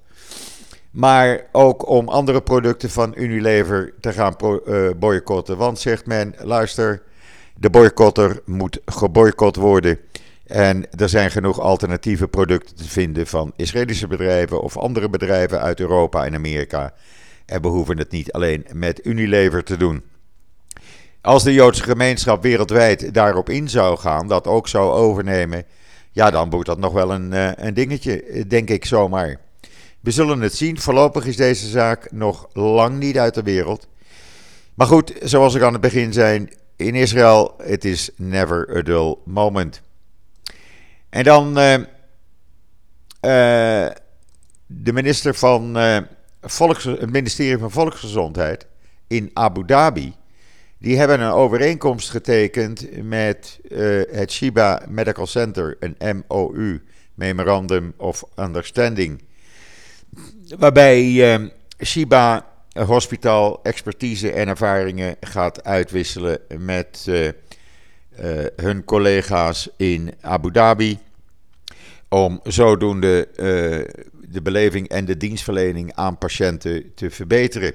Maar 0.91 1.45
ook 1.51 1.87
om 1.87 2.07
andere 2.07 2.41
producten 2.41 2.89
van 2.89 3.13
Unilever 3.17 3.93
te 3.99 4.13
gaan 4.13 4.35
boycotten. 4.99 5.57
Want 5.57 5.79
zegt 5.79 6.05
men, 6.05 6.35
luister, 6.37 7.01
de 7.55 7.69
boycotter 7.69 8.41
moet 8.45 8.79
geboycott 8.85 9.55
worden. 9.55 9.99
En 10.49 10.85
er 10.91 11.09
zijn 11.09 11.31
genoeg 11.31 11.59
alternatieve 11.59 12.27
producten 12.27 12.75
te 12.75 12.89
vinden 12.89 13.27
van 13.27 13.53
Israëlische 13.55 14.07
bedrijven 14.07 14.61
of 14.61 14.77
andere 14.77 15.09
bedrijven 15.09 15.61
uit 15.61 15.79
Europa 15.79 16.25
en 16.25 16.35
Amerika. 16.35 16.93
En 17.45 17.61
we 17.61 17.67
hoeven 17.67 17.97
het 17.97 18.11
niet 18.11 18.31
alleen 18.31 18.65
met 18.73 19.05
Unilever 19.05 19.63
te 19.63 19.77
doen. 19.77 20.03
Als 21.21 21.43
de 21.43 21.53
Joodse 21.53 21.83
gemeenschap 21.83 22.43
wereldwijd 22.43 23.13
daarop 23.13 23.49
in 23.49 23.69
zou 23.69 23.97
gaan, 23.97 24.27
dat 24.27 24.47
ook 24.47 24.67
zou 24.67 24.91
overnemen, 24.91 25.63
ja, 26.11 26.31
dan 26.31 26.49
wordt 26.49 26.67
dat 26.67 26.79
nog 26.79 26.93
wel 26.93 27.11
een, 27.11 27.33
eh, 27.33 27.51
een 27.55 27.73
dingetje, 27.73 28.45
denk 28.47 28.69
ik 28.69 28.85
zomaar. 28.85 29.39
We 29.99 30.11
zullen 30.11 30.41
het 30.41 30.55
zien. 30.55 30.79
Voorlopig 30.79 31.25
is 31.25 31.35
deze 31.35 31.67
zaak 31.67 32.11
nog 32.11 32.47
lang 32.53 32.99
niet 32.99 33.17
uit 33.17 33.33
de 33.33 33.43
wereld. 33.43 33.87
Maar 34.73 34.87
goed, 34.87 35.13
zoals 35.21 35.55
ik 35.55 35.61
aan 35.61 35.73
het 35.73 35.81
begin 35.81 36.13
zei, 36.13 36.47
in 36.75 36.95
Israël, 36.95 37.53
het 37.57 37.85
is 37.85 38.09
never 38.15 38.77
a 38.77 38.81
dull 38.81 39.15
moment. 39.25 39.81
En 41.09 41.23
dan 41.23 41.57
uh, 41.57 41.73
uh, 41.73 41.81
de 44.65 44.93
minister 44.93 45.35
van 45.35 45.77
uh, 45.77 45.97
Volks, 46.41 46.83
het 46.83 47.11
ministerie 47.11 47.57
van 47.57 47.71
Volksgezondheid 47.71 48.65
in 49.07 49.31
Abu 49.33 49.65
Dhabi. 49.65 50.13
Die 50.77 50.97
hebben 50.97 51.21
een 51.21 51.31
overeenkomst 51.31 52.09
getekend 52.09 53.03
met 53.03 53.59
het 54.11 54.31
Shiba 54.31 54.81
Medical 54.87 55.27
Center, 55.27 55.77
een 55.79 56.23
MOU, 56.27 56.81
Memorandum 57.13 57.93
of 57.97 58.23
Understanding. 58.35 59.23
Waarbij 60.57 61.51
Shiba 61.83 62.45
Hospital 62.73 63.59
expertise 63.63 64.31
en 64.31 64.47
ervaringen 64.47 65.15
gaat 65.19 65.63
uitwisselen 65.63 66.39
met 66.57 67.05
uh, 67.09 67.29
hun 68.55 68.83
collega's 68.83 69.69
in 69.77 70.13
Abu 70.21 70.51
Dhabi. 70.51 70.99
Om 72.09 72.39
zodoende 72.43 73.27
uh, 73.29 73.35
de 74.29 74.41
beleving 74.41 74.87
en 74.87 75.05
de 75.05 75.17
dienstverlening 75.17 75.93
aan 75.93 76.17
patiënten 76.17 76.93
te 76.95 77.09
verbeteren. 77.09 77.73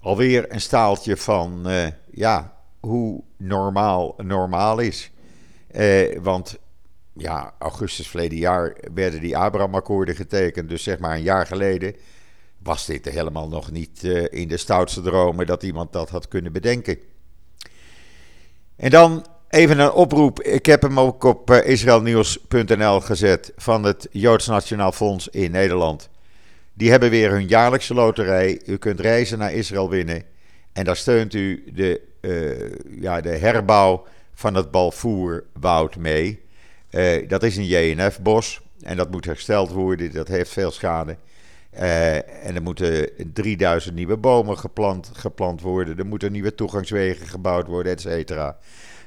Alweer 0.00 0.52
een 0.52 0.60
staaltje 0.60 1.16
van 1.16 1.70
uh, 1.70 1.86
ja, 2.10 2.56
hoe 2.80 3.22
normaal 3.36 4.14
normaal 4.16 4.78
is. 4.78 5.10
want 6.22 6.58
ja, 7.12 7.54
augustus 7.58 8.08
verleden 8.08 8.38
jaar 8.38 8.76
werden 8.94 9.20
die 9.20 9.36
Abraham-akkoorden 9.36 10.14
getekend. 10.14 10.68
Dus 10.68 10.82
zeg 10.82 10.98
maar 10.98 11.16
een 11.16 11.22
jaar 11.22 11.46
geleden 11.46 11.94
was 12.58 12.86
dit 12.86 13.04
helemaal 13.04 13.48
nog 13.48 13.70
niet 13.70 14.04
in 14.30 14.48
de 14.48 14.56
stoutste 14.56 15.00
dromen 15.00 15.46
dat 15.46 15.62
iemand 15.62 15.92
dat 15.92 16.10
had 16.10 16.28
kunnen 16.28 16.52
bedenken. 16.52 16.98
En 18.76 18.90
dan 18.90 19.26
Even 19.54 19.78
een 19.78 19.92
oproep. 19.92 20.42
Ik 20.42 20.66
heb 20.66 20.82
hem 20.82 21.00
ook 21.00 21.24
op 21.24 21.50
eh, 21.50 21.70
israelnieuws.nl 21.70 23.00
gezet 23.00 23.52
van 23.56 23.84
het 23.84 24.08
Joods 24.10 24.46
Nationaal 24.46 24.92
Fonds 24.92 25.28
in 25.28 25.50
Nederland. 25.50 26.08
Die 26.72 26.90
hebben 26.90 27.10
weer 27.10 27.30
hun 27.30 27.46
jaarlijkse 27.46 27.94
loterij. 27.94 28.60
U 28.66 28.76
kunt 28.76 29.00
reizen 29.00 29.38
naar 29.38 29.52
Israël 29.52 29.90
winnen. 29.90 30.22
En 30.72 30.84
daar 30.84 30.96
steunt 30.96 31.34
u 31.34 31.64
de, 31.74 32.00
uh, 32.20 33.00
ja, 33.00 33.20
de 33.20 33.28
herbouw 33.28 34.04
van 34.34 34.54
het 34.54 34.70
Balfourwoud 34.70 35.96
mee. 35.96 36.42
Uh, 36.90 37.28
dat 37.28 37.42
is 37.42 37.56
een 37.56 37.66
JNF-bos 37.66 38.60
en 38.80 38.96
dat 38.96 39.10
moet 39.10 39.24
hersteld 39.24 39.70
worden. 39.70 40.12
Dat 40.12 40.28
heeft 40.28 40.50
veel 40.50 40.70
schade. 40.70 41.16
En 41.70 42.54
er 42.54 42.62
moeten 42.62 43.10
3000 43.32 43.94
nieuwe 43.94 44.16
bomen 44.16 44.58
geplant, 44.58 45.10
geplant 45.12 45.60
worden. 45.60 45.98
Er 45.98 46.06
moeten 46.06 46.32
nieuwe 46.32 46.54
toegangswegen 46.54 47.26
gebouwd 47.26 47.66
worden, 47.66 47.92
et 47.92 48.00
cetera. 48.00 48.58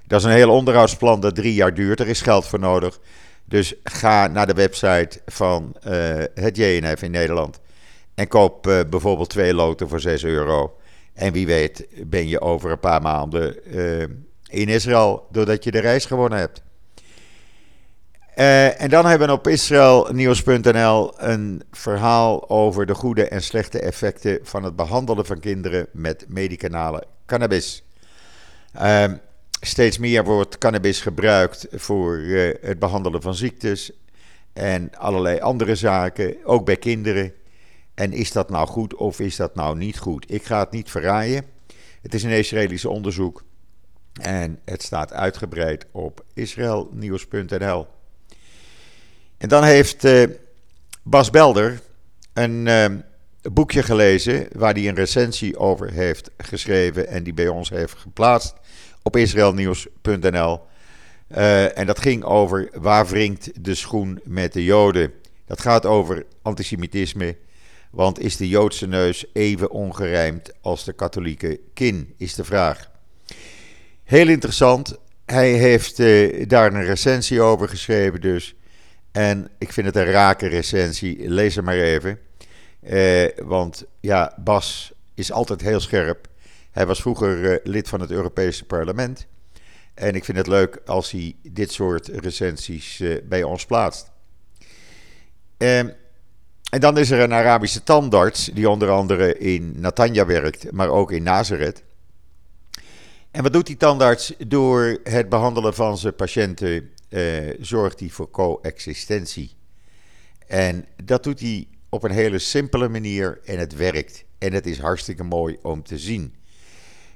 Dat 0.07 0.19
is 0.19 0.25
een 0.25 0.31
heel 0.31 0.51
onderhoudsplan 0.51 1.19
dat 1.19 1.35
drie 1.35 1.53
jaar 1.53 1.73
duurt. 1.73 1.99
Er 1.99 2.07
is 2.07 2.21
geld 2.21 2.45
voor 2.45 2.59
nodig. 2.59 2.99
Dus 3.45 3.73
ga 3.83 4.27
naar 4.27 4.47
de 4.47 4.53
website 4.53 5.21
van 5.25 5.75
uh, 5.87 5.93
het 6.33 6.57
JNF 6.57 7.01
in 7.01 7.11
Nederland. 7.11 7.59
En 8.15 8.27
koop 8.27 8.67
uh, 8.67 8.79
bijvoorbeeld 8.89 9.29
twee 9.29 9.53
loten 9.53 9.89
voor 9.89 9.99
6 9.99 10.23
euro. 10.23 10.77
En 11.13 11.33
wie 11.33 11.47
weet 11.47 11.87
ben 12.05 12.27
je 12.27 12.41
over 12.41 12.71
een 12.71 12.79
paar 12.79 13.01
maanden 13.01 13.75
uh, 13.75 14.01
in 14.47 14.69
Israël 14.69 15.27
doordat 15.31 15.63
je 15.63 15.71
de 15.71 15.79
reis 15.79 16.05
gewonnen 16.05 16.39
hebt. 16.39 16.61
en 18.79 18.89
dan 18.89 19.05
hebben 19.05 19.27
we 19.27 19.33
op 19.33 19.47
israelnieuws.nl 19.47 21.13
een 21.17 21.63
verhaal 21.71 22.49
over 22.49 22.85
de 22.85 22.95
goede 22.95 23.27
en 23.27 23.41
slechte 23.41 23.79
effecten 23.79 24.39
van 24.43 24.63
het 24.63 24.75
behandelen 24.75 25.25
van 25.25 25.39
kinderen 25.39 25.87
met 25.91 26.25
medicinale 26.27 27.03
cannabis. 27.25 27.83
Uh, 28.75 29.03
Steeds 29.61 29.97
meer 29.97 30.23
wordt 30.23 30.57
cannabis 30.57 31.01
gebruikt 31.01 31.67
voor 31.71 32.17
uh, 32.17 32.53
het 32.61 32.79
behandelen 32.79 33.21
van 33.21 33.35
ziektes 33.35 33.91
en 34.53 34.95
allerlei 34.97 35.39
andere 35.39 35.75
zaken, 35.75 36.35
ook 36.43 36.65
bij 36.65 36.77
kinderen. 36.77 37.33
En 37.93 38.13
is 38.13 38.31
dat 38.31 38.49
nou 38.49 38.67
goed 38.67 38.95
of 38.95 39.19
is 39.19 39.35
dat 39.35 39.55
nou 39.55 39.77
niet 39.77 39.97
goed? 39.97 40.31
Ik 40.31 40.45
ga 40.45 40.59
het 40.59 40.71
niet 40.71 40.91
verraaien. 40.91 41.45
Het 42.01 42.13
is 42.13 42.23
een 42.23 42.31
Israëlisch 42.31 42.85
onderzoek 42.85 43.43
en 44.21 44.59
het 44.65 44.83
staat 44.83 45.13
uitgebreid 45.13 45.85
op 45.91 46.25
israelnieuws.nl. 46.33 47.87
En 49.37 49.49
dan 49.49 49.63
heeft 49.63 50.05
uh, 50.05 50.23
Bas 51.03 51.29
Belder 51.29 51.81
een 52.33 52.65
uh, 52.65 52.85
boekje 53.51 53.83
gelezen 53.83 54.47
waar 54.51 54.73
hij 54.73 54.87
een 54.87 54.95
recensie 54.95 55.57
over 55.57 55.91
heeft 55.91 56.29
geschreven 56.37 57.07
en 57.07 57.23
die 57.23 57.33
bij 57.33 57.47
ons 57.47 57.69
heeft 57.69 57.93
geplaatst 57.93 58.53
op 59.07 59.15
israelnieuws.nl. 59.15 60.61
Uh, 61.31 61.77
en 61.77 61.85
dat 61.85 61.99
ging 61.99 62.23
over 62.23 62.69
waar 62.73 63.07
wringt 63.07 63.63
de 63.63 63.75
schoen 63.75 64.19
met 64.23 64.53
de 64.53 64.63
Joden. 64.63 65.13
Dat 65.45 65.61
gaat 65.61 65.85
over 65.85 66.25
antisemitisme. 66.41 67.37
Want 67.91 68.19
is 68.19 68.37
de 68.37 68.47
Joodse 68.47 68.87
neus 68.87 69.25
even 69.33 69.71
ongerijmd 69.71 70.51
als 70.61 70.83
de 70.83 70.93
katholieke 70.93 71.59
kin, 71.73 72.13
is 72.17 72.35
de 72.35 72.43
vraag. 72.43 72.91
Heel 74.03 74.27
interessant. 74.27 74.97
Hij 75.25 75.51
heeft 75.51 75.99
uh, 75.99 76.45
daar 76.47 76.73
een 76.73 76.85
recensie 76.85 77.41
over 77.41 77.69
geschreven 77.69 78.21
dus. 78.21 78.55
En 79.11 79.49
ik 79.57 79.73
vind 79.73 79.87
het 79.87 79.95
een 79.95 80.11
rake 80.11 80.47
recensie. 80.47 81.29
Lees 81.29 81.55
hem 81.55 81.63
maar 81.63 81.79
even. 81.79 82.19
Uh, 82.89 83.25
want 83.43 83.85
ja, 83.99 84.33
Bas 84.43 84.91
is 85.13 85.31
altijd 85.31 85.61
heel 85.61 85.79
scherp. 85.79 86.27
Hij 86.77 86.85
was 86.85 87.01
vroeger 87.01 87.37
uh, 87.37 87.57
lid 87.63 87.89
van 87.89 88.01
het 88.01 88.11
Europese 88.11 88.65
parlement. 88.65 89.27
En 89.93 90.15
ik 90.15 90.25
vind 90.25 90.37
het 90.37 90.47
leuk 90.47 90.81
als 90.85 91.11
hij 91.11 91.35
dit 91.41 91.71
soort 91.71 92.07
recensies 92.07 92.99
uh, 92.99 93.17
bij 93.23 93.43
ons 93.43 93.65
plaatst. 93.65 94.11
Uh, 95.57 95.79
en 95.79 96.79
dan 96.79 96.97
is 96.97 97.11
er 97.11 97.19
een 97.19 97.33
Arabische 97.33 97.83
tandarts 97.83 98.45
die 98.45 98.69
onder 98.69 98.89
andere 98.89 99.37
in 99.37 99.73
Natanja 99.79 100.25
werkt, 100.25 100.71
maar 100.71 100.89
ook 100.89 101.11
in 101.11 101.23
Nazareth. 101.23 101.83
En 103.31 103.43
wat 103.43 103.53
doet 103.53 103.67
die 103.67 103.77
tandarts? 103.77 104.33
Door 104.47 104.99
het 105.03 105.29
behandelen 105.29 105.73
van 105.73 105.97
zijn 105.97 106.15
patiënten 106.15 106.89
uh, 107.09 107.53
zorgt 107.59 107.99
hij 107.99 108.09
voor 108.09 108.29
coexistentie. 108.29 109.55
En 110.47 110.85
dat 111.03 111.23
doet 111.23 111.39
hij 111.39 111.67
op 111.89 112.03
een 112.03 112.11
hele 112.11 112.39
simpele 112.39 112.89
manier 112.89 113.39
en 113.45 113.59
het 113.59 113.75
werkt. 113.75 114.23
En 114.37 114.53
het 114.53 114.65
is 114.65 114.79
hartstikke 114.79 115.23
mooi 115.23 115.57
om 115.61 115.83
te 115.83 115.97
zien. 115.97 116.36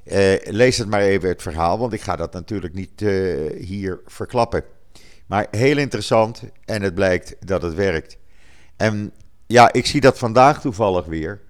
Uh, 0.06 0.34
lees 0.44 0.78
het 0.78 0.88
maar 0.88 1.02
even 1.02 1.30
het 1.30 1.42
verhaal, 1.42 1.80
want 1.80 1.94
ik 1.94 2.02
ga 2.02 2.16
dat 2.16 2.34
natuurlijk 2.34 2.74
niet 2.74 3.02
uh, 3.02 3.66
hier 3.66 4.00
verklappen. 4.06 4.64
Maar 5.26 5.48
heel 5.52 5.78
interessant 5.78 6.44
en 6.66 6.82
het 6.82 6.96
blijkt 6.96 7.36
dat 7.40 7.62
het 7.62 7.74
werkt. 7.74 8.18
En 8.78 9.12
ja, 9.48 9.74
ik 9.74 9.86
zie 9.86 10.02
dat 10.02 10.18
vandaag 10.18 10.62
toevallig 10.62 11.06
weer. 11.06 11.42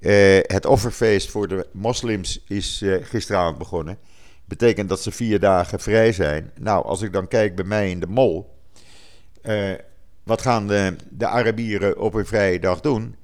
Uh, 0.00 0.38
het 0.42 0.66
offerfeest 0.66 1.30
voor 1.30 1.48
de 1.48 1.66
moslims 1.72 2.44
is 2.48 2.84
gisteravond 3.00 3.58
begonnen. 3.58 3.98
Betekent 4.44 4.88
dat 4.88 5.02
ze 5.02 5.10
vier 5.10 5.40
dagen 5.40 5.80
vrij 5.80 6.12
zijn. 6.12 6.50
Nou, 6.60 6.84
als 6.84 7.02
ik 7.02 7.12
dan 7.12 7.28
kijk 7.28 7.54
bij 7.54 7.64
mij 7.64 7.90
in 7.90 8.00
de 8.00 8.06
mol. 8.06 8.54
wat 10.22 10.42
gaan 10.42 10.66
de, 10.66 10.96
de 11.10 11.26
Arabieren 11.26 11.98
op 11.98 12.14
een 12.14 12.26
vrije 12.26 12.60
dag 12.60 12.80
doen? 12.80 13.16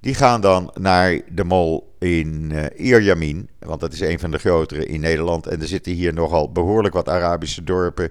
Die 0.00 0.14
gaan 0.14 0.40
dan 0.40 0.70
naar 0.74 1.20
de 1.28 1.44
mol 1.44 1.94
in 1.98 2.52
uh, 2.78 3.40
want 3.58 3.80
dat 3.80 3.92
is 3.92 4.00
een 4.00 4.18
van 4.18 4.30
de 4.30 4.38
grotere 4.38 4.86
in 4.86 5.00
Nederland. 5.00 5.46
En 5.46 5.60
er 5.60 5.66
zitten 5.66 5.92
hier 5.92 6.14
nogal 6.14 6.52
behoorlijk 6.52 6.94
wat 6.94 7.08
Arabische 7.08 7.64
dorpen 7.64 8.10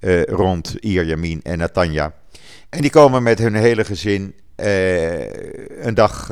uh, 0.00 0.22
rond 0.22 0.76
Ierjamin 0.80 1.40
en 1.42 1.58
Natanja. 1.58 2.14
En 2.68 2.80
die 2.80 2.90
komen 2.90 3.22
met 3.22 3.38
hun 3.38 3.54
hele 3.54 3.84
gezin 3.84 4.34
uh, 4.56 5.84
een 5.84 5.94
dag 5.94 6.30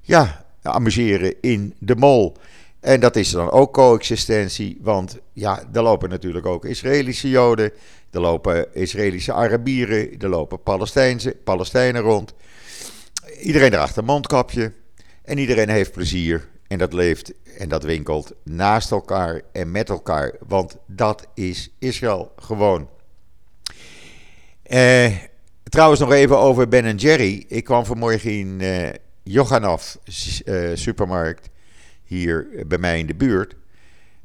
ja, 0.00 0.44
amuseren 0.62 1.34
in 1.40 1.74
de 1.78 1.96
mol. 1.96 2.36
En 2.80 3.00
dat 3.00 3.16
is 3.16 3.30
dan 3.30 3.50
ook 3.50 3.72
coexistentie, 3.72 4.78
want 4.80 5.18
ja, 5.32 5.62
er 5.72 5.82
lopen 5.82 6.08
natuurlijk 6.08 6.46
ook 6.46 6.64
Israëlische 6.64 7.28
Joden, 7.28 7.70
er 8.10 8.20
lopen 8.20 8.74
Israëlische 8.74 9.32
Arabieren, 9.32 10.18
er 10.18 10.28
lopen 10.28 10.62
Palestijnse, 10.62 11.36
Palestijnen 11.44 12.02
rond. 12.02 12.34
Iedereen 13.40 13.70
draagt 13.70 13.96
een 13.96 14.04
mondkapje 14.04 14.72
en 15.22 15.38
iedereen 15.38 15.68
heeft 15.68 15.92
plezier. 15.92 16.48
En 16.66 16.78
dat 16.78 16.92
leeft 16.92 17.32
en 17.58 17.68
dat 17.68 17.82
winkelt 17.82 18.32
naast 18.42 18.90
elkaar 18.90 19.40
en 19.52 19.70
met 19.70 19.88
elkaar. 19.88 20.34
Want 20.46 20.76
dat 20.86 21.26
is 21.34 21.70
Israël 21.78 22.32
gewoon. 22.36 22.88
Uh, 24.70 25.16
trouwens 25.62 26.00
nog 26.00 26.12
even 26.12 26.38
over 26.38 26.68
Ben 26.68 26.96
Jerry. 26.96 27.44
Ik 27.48 27.64
kwam 27.64 27.84
vanmorgen 27.84 28.30
in 28.30 28.62
Johanov 29.22 29.94
uh, 30.44 30.70
supermarkt 30.74 31.48
hier 32.04 32.48
bij 32.66 32.78
mij 32.78 32.98
in 32.98 33.06
de 33.06 33.14
buurt. 33.14 33.56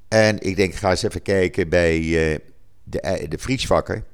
En 0.07 0.41
ik 0.41 0.55
denk, 0.55 0.73
ga 0.73 0.89
eens 0.89 1.03
even 1.03 1.21
kijken 1.21 1.69
bij 1.69 1.99
de, 2.83 3.25
de 3.29 3.37
vriesvakken. 3.37 4.05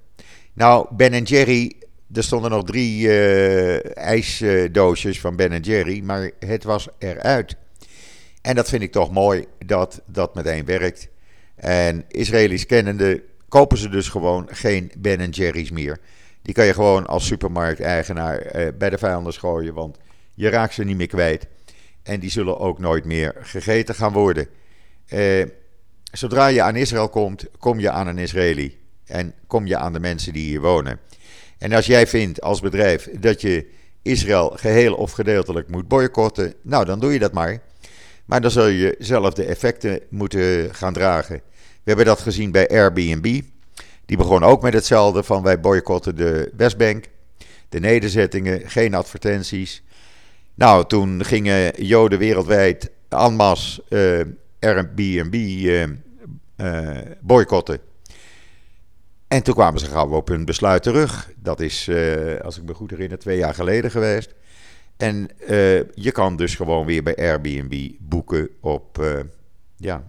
Nou, 0.54 0.88
Ben 0.96 1.24
Jerry, 1.24 1.74
er 2.14 2.24
stonden 2.24 2.52
nog 2.52 2.64
drie 2.64 3.12
ijsdoosjes 3.94 5.20
van 5.20 5.36
Ben 5.36 5.60
Jerry, 5.60 6.02
maar 6.04 6.32
het 6.40 6.64
was 6.64 6.88
eruit. 6.98 7.56
En 8.42 8.56
dat 8.56 8.70
vind 8.70 8.82
ik 8.82 8.92
toch 8.92 9.12
mooi 9.12 9.46
dat 9.66 10.02
dat 10.06 10.36
meteen 10.36 10.66
werkt. 10.66 11.08
En 11.56 12.06
Israëli's 12.08 12.66
kennende 12.66 13.24
kopen 13.50 13.78
ze 13.78 13.90
dus 13.90 14.10
gewoon 14.10 14.48
geen 14.52 14.92
Ben 14.98 15.30
Jerry's 15.30 15.72
meer. 15.72 16.00
Die 16.42 16.54
kan 16.54 16.66
je 16.66 16.74
gewoon 16.74 17.06
als 17.06 17.26
supermarkteigenaar 17.26 18.38
eh, 18.38 18.68
bij 18.78 18.90
de 18.90 18.98
vijanders 18.98 19.38
gooien, 19.38 19.74
want 19.74 19.98
je 20.34 20.50
raakt 20.50 20.74
ze 20.74 20.84
niet 20.84 20.98
meer 20.98 21.08
kwijt. 21.08 21.48
En 22.04 22.20
die 22.20 22.30
zullen 22.30 22.60
ook 22.60 22.80
nooit 22.80 23.06
meer 23.06 23.36
gegeten 23.40 23.96
gaan 23.96 24.14
worden. 24.14 24.48
Eh, 25.08 25.46
zodra 26.12 26.48
je 26.48 26.62
aan 26.62 26.76
Israël 26.76 27.10
komt, 27.10 27.46
kom 27.60 27.80
je 27.80 27.92
aan 27.92 28.08
een 28.08 28.18
Israëli. 28.18 28.78
En 29.06 29.34
kom 29.48 29.66
je 29.66 29.78
aan 29.78 29.94
de 29.94 30.00
mensen 30.00 30.34
die 30.34 30.46
hier 30.46 30.62
wonen. 30.62 31.00
En 31.58 31.74
als 31.74 31.86
jij 31.86 32.08
vindt 32.08 32.42
als 32.42 32.60
bedrijf 32.60 33.10
dat 33.20 33.42
je 33.42 33.68
Israël 34.02 34.50
geheel 34.56 34.96
of 34.96 35.12
gedeeltelijk 35.12 35.70
moet 35.70 35.88
boycotten, 35.88 36.54
nou 36.62 36.86
dan 36.86 37.00
doe 37.00 37.14
je 37.14 37.20
dat 37.20 37.34
maar. 37.34 37.62
Maar 38.26 38.42
dan 38.42 38.52
zul 38.52 38.68
je 38.68 38.96
zelf 39.00 39.34
de 39.34 39.44
effecten 39.44 40.00
moeten 40.10 40.76
gaan 40.76 40.94
dragen. 40.94 41.42
We 41.88 41.94
hebben 41.94 42.06
dat 42.06 42.20
gezien 42.20 42.52
bij 42.52 42.70
Airbnb. 42.70 43.42
Die 44.06 44.18
begon 44.18 44.44
ook 44.44 44.62
met 44.62 44.74
hetzelfde 44.74 45.24
van 45.24 45.44
wij 45.44 45.60
boycotten 45.60 46.16
de 46.16 46.52
Westbank. 46.58 47.06
De 47.70 47.80
nederzettingen, 47.80 48.70
geen 48.70 48.94
advertenties. 48.94 49.84
Nou, 50.54 50.86
toen 50.88 51.26
gingen 51.26 51.84
Joden 51.84 52.20
wereldwijd 52.20 52.92
en 53.10 53.36
masse 53.36 53.84
uh, 53.90 54.70
Airbnb 54.70 55.34
uh, 55.34 55.84
uh, 56.58 56.98
boycotten. 57.22 57.80
En 59.28 59.44
toen 59.44 59.54
kwamen 59.54 59.80
ze 59.80 59.86
gauw 59.86 60.10
op 60.10 60.28
hun 60.28 60.46
besluit 60.46 60.84
terug. 60.84 61.32
Dat 61.36 61.60
is, 61.60 61.88
uh, 61.88 62.40
als 62.40 62.58
ik 62.58 62.64
me 62.64 62.74
goed 62.74 62.90
herinner, 62.90 63.20
twee 63.20 63.38
jaar 63.38 63.54
geleden 63.54 63.92
geweest. 63.92 64.34
En 64.98 65.30
uh, 65.40 65.48
je 65.94 66.12
kan 66.12 66.36
dus 66.36 66.56
gewoon 66.56 66.86
weer 66.86 67.04
bij 67.04 67.16
Airbnb 67.16 67.92
boeken 68.00 68.50
op 68.62 68.98
uh, 69.00 69.20
ja, 69.78 70.04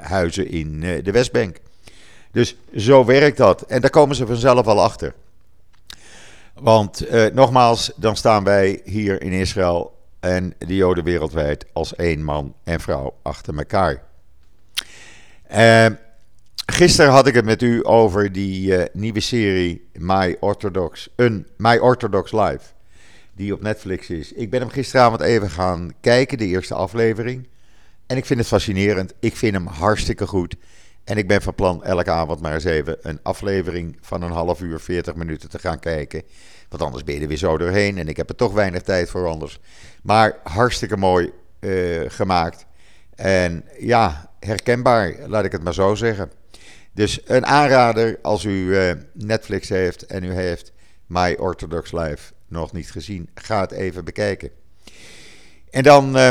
huizen 0.00 0.50
in 0.50 0.80
de 0.80 1.10
Westbank. 1.10 1.56
Dus 2.30 2.56
zo 2.76 3.04
werkt 3.04 3.36
dat. 3.36 3.62
En 3.62 3.80
daar 3.80 3.90
komen 3.90 4.16
ze 4.16 4.26
vanzelf 4.26 4.66
al 4.66 4.82
achter. 4.82 5.14
Want 6.54 7.06
nogmaals, 7.32 7.92
dan 7.96 8.16
staan 8.16 8.44
wij 8.44 8.80
hier 8.84 9.22
in 9.22 9.32
Israël 9.32 9.98
en 10.20 10.54
de 10.58 10.76
Joden 10.76 11.04
wereldwijd 11.04 11.66
als 11.72 11.94
één 11.94 12.24
man 12.24 12.54
en 12.64 12.80
vrouw 12.80 13.16
achter 13.22 13.56
elkaar. 13.56 14.02
Uh, 15.52 15.86
gisteren 16.66 17.12
had 17.12 17.26
ik 17.26 17.34
het 17.34 17.44
met 17.44 17.62
u 17.62 17.86
over 17.86 18.32
die 18.32 18.78
uh, 18.78 18.84
nieuwe 18.92 19.20
serie 19.20 19.88
My 19.92 20.36
Orthodox, 20.40 21.08
een 21.16 21.46
My 21.56 21.76
Orthodox 21.76 22.32
Life, 22.32 22.60
die 23.34 23.52
op 23.52 23.62
Netflix 23.62 24.10
is. 24.10 24.32
Ik 24.32 24.50
ben 24.50 24.60
hem 24.60 24.68
gisteravond 24.68 25.20
even 25.20 25.50
gaan 25.50 25.92
kijken, 26.00 26.38
de 26.38 26.46
eerste 26.46 26.74
aflevering. 26.74 27.48
En 28.06 28.16
ik 28.16 28.26
vind 28.26 28.38
het 28.38 28.48
fascinerend. 28.48 29.12
Ik 29.20 29.36
vind 29.36 29.54
hem 29.54 29.66
hartstikke 29.66 30.26
goed. 30.26 30.56
En 31.04 31.16
ik 31.16 31.28
ben 31.28 31.42
van 31.42 31.54
plan 31.54 31.84
elke 31.84 32.10
avond 32.10 32.40
maar 32.40 32.54
eens 32.54 32.64
even 32.64 32.96
een 33.00 33.18
aflevering 33.22 33.96
van 34.00 34.22
een 34.22 34.30
half 34.30 34.60
uur, 34.60 34.80
40 34.80 35.14
minuten 35.14 35.48
te 35.48 35.58
gaan 35.58 35.78
kijken. 35.78 36.22
Want 36.68 36.82
anders 36.82 37.04
ben 37.04 37.14
je 37.14 37.20
er 37.20 37.28
weer 37.28 37.36
zo 37.36 37.58
doorheen 37.58 37.98
en 37.98 38.08
ik 38.08 38.16
heb 38.16 38.28
er 38.28 38.36
toch 38.36 38.52
weinig 38.52 38.82
tijd 38.82 39.10
voor 39.10 39.26
anders. 39.26 39.60
Maar 40.02 40.38
hartstikke 40.42 40.96
mooi 40.96 41.30
uh, 41.60 42.00
gemaakt. 42.08 42.66
En 43.14 43.64
ja, 43.78 44.30
herkenbaar, 44.40 45.14
laat 45.26 45.44
ik 45.44 45.52
het 45.52 45.62
maar 45.62 45.74
zo 45.74 45.94
zeggen. 45.94 46.30
Dus 46.96 47.20
een 47.24 47.46
aanrader 47.46 48.18
als 48.22 48.44
u 48.44 48.50
uh, 48.50 48.92
Netflix 49.12 49.68
heeft 49.68 50.06
en 50.06 50.24
u 50.24 50.32
heeft 50.32 50.72
My 51.06 51.34
Orthodox 51.38 51.92
Life 51.92 52.32
nog 52.48 52.72
niet 52.72 52.90
gezien, 52.90 53.28
ga 53.34 53.60
het 53.60 53.70
even 53.70 54.04
bekijken. 54.04 54.50
En 55.70 55.82
dan 55.82 56.16
uh, 56.16 56.28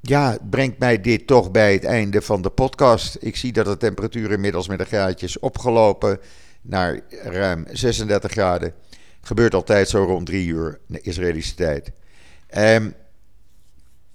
ja, 0.00 0.38
brengt 0.50 0.78
mij 0.78 1.00
dit 1.00 1.26
toch 1.26 1.50
bij 1.50 1.72
het 1.72 1.84
einde 1.84 2.22
van 2.22 2.42
de 2.42 2.50
podcast. 2.50 3.16
Ik 3.20 3.36
zie 3.36 3.52
dat 3.52 3.64
de 3.64 3.76
temperatuur 3.76 4.30
inmiddels 4.30 4.68
met 4.68 4.80
een 4.80 4.86
graadje 4.86 5.26
is 5.26 5.38
opgelopen 5.38 6.20
naar 6.62 7.00
ruim 7.22 7.66
36 7.70 8.30
graden. 8.30 8.74
Gebeurt 9.20 9.54
altijd 9.54 9.88
zo 9.88 10.04
rond 10.04 10.26
3 10.26 10.46
uur 10.46 10.80
Israëlische 10.88 11.54
tijd. 11.54 11.92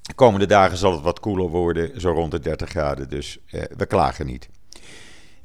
De 0.01 0.13
komende 0.15 0.45
dagen 0.45 0.77
zal 0.77 0.91
het 0.91 1.01
wat 1.01 1.19
koeler 1.19 1.49
worden, 1.49 2.01
zo 2.01 2.11
rond 2.11 2.31
de 2.31 2.39
30 2.39 2.69
graden. 2.69 3.09
Dus 3.09 3.39
eh, 3.45 3.63
we 3.77 3.85
klagen 3.85 4.25
niet. 4.25 4.49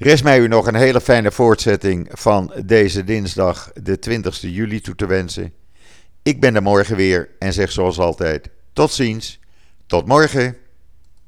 Rest 0.02 0.24
mij 0.24 0.38
u 0.38 0.48
nog 0.48 0.66
een 0.66 0.74
hele 0.74 1.00
fijne 1.00 1.32
voortzetting 1.32 2.08
van 2.12 2.52
deze 2.64 3.04
dinsdag, 3.04 3.70
de 3.82 3.98
20 3.98 4.40
juli, 4.40 4.80
toe 4.80 4.94
te 4.94 5.06
wensen. 5.06 5.52
Ik 6.22 6.40
ben 6.40 6.54
er 6.54 6.62
morgen 6.62 6.96
weer 6.96 7.28
en 7.38 7.52
zeg 7.52 7.72
zoals 7.72 7.98
altijd: 7.98 8.48
tot 8.72 8.92
ziens. 8.92 9.40
Tot 9.86 10.06
morgen. 10.06 10.56